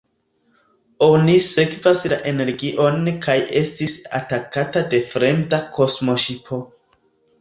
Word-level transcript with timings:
Oni 1.07 1.35
sekvas 1.47 2.01
la 2.15 2.17
energion 2.31 3.11
kaj 3.27 3.37
estis 3.61 3.95
atakata 4.21 4.83
de 4.95 5.03
fremda 5.13 5.61
kosmoŝipo. 5.77 6.65